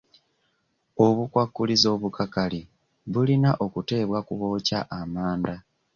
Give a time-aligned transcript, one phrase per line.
[1.05, 2.61] Obukwakkulizo obukakali
[3.11, 5.55] bulina okuteebwa ku bookya amanda.